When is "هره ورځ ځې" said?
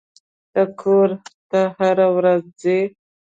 1.77-2.79